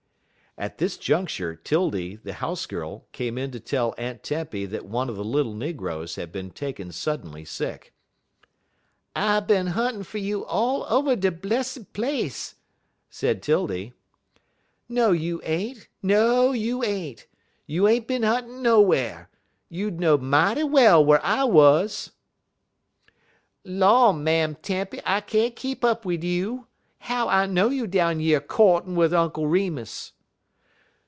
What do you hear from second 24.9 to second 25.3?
I